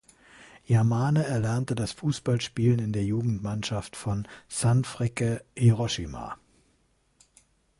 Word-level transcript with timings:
Yamane 0.67 1.21
erlernte 1.27 1.75
das 1.75 1.91
Fußballspielen 1.91 2.79
in 2.79 2.91
der 2.91 3.03
Jugendmannschaft 3.03 3.95
von 3.95 4.27
Sanfrecce 4.47 5.43
Hiroshima. 5.55 6.39